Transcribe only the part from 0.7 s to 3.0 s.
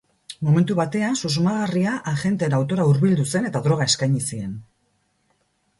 batean, susmagarria agenteen autora